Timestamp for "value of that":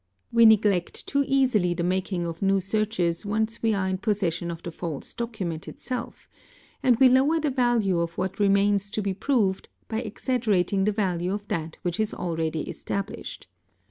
10.91-11.77